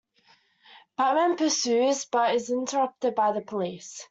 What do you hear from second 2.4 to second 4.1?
interrupted by the police.